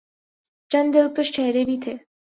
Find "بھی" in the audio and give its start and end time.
1.65-1.77